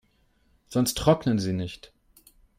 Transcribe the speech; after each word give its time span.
Sonst 0.67 0.97
trocknen 0.97 1.37
sie 1.37 1.53
nicht. 1.53 1.93